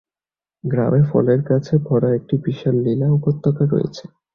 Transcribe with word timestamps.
গ্রামে 0.63 1.01
ফলের 1.09 1.39
গাছে 1.41 1.75
ভরা 1.85 2.09
একটি 2.15 2.35
বিশাল 2.45 2.75
লীলা 2.85 3.07
উপত্যকা 3.17 3.63
রয়েছে। 3.65 4.03